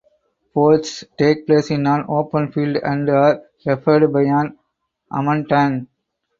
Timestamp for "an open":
1.85-2.51